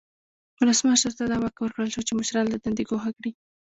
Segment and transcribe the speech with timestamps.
[0.59, 3.31] ولسمشر ته دا واک ورکړل شو چې مشران له دندې ګوښه کړي.